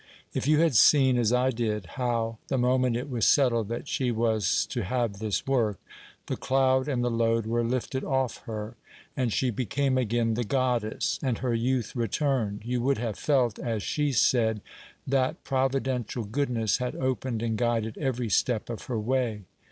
If 0.33 0.47
you 0.47 0.57
had 0.61 0.75
seen, 0.75 1.15
as 1.19 1.31
I 1.31 1.51
did, 1.51 1.85
how, 1.89 2.39
the 2.47 2.57
moment 2.57 2.95
it 2.97 3.07
was 3.07 3.23
settled 3.23 3.67
that 3.67 3.87
she 3.87 4.09
was 4.09 4.65
to 4.71 4.81
have 4.83 5.19
this 5.19 5.45
work, 5.45 5.79
the 6.25 6.35
cloud 6.35 6.87
and 6.87 7.03
the 7.03 7.11
load 7.11 7.45
were 7.45 7.61
lifted 7.63 8.03
off 8.03 8.37
her, 8.47 8.73
and 9.15 9.31
she 9.31 9.51
became 9.51 9.99
again 9.99 10.33
the 10.33 10.43
Goddess 10.43 11.19
and 11.21 11.37
her 11.37 11.53
youth 11.53 11.95
returned, 11.95 12.61
you 12.65 12.81
would 12.81 12.97
have 12.97 13.15
felt, 13.19 13.59
as 13.59 13.83
she 13.83 14.11
said, 14.11 14.61
that 15.05 15.43
Providential 15.43 16.23
Goodness 16.23 16.77
had 16.79 16.95
opened 16.95 17.43
and 17.43 17.55
guided 17.55 17.95
every 17.99 18.29
step 18.29 18.71
of 18.71 18.85
her 18.85 18.99
way. 18.99 19.43